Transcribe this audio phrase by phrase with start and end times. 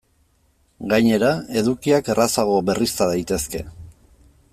[0.93, 1.29] Gainera,
[1.61, 3.63] edukiak errazago berrizta daitezke.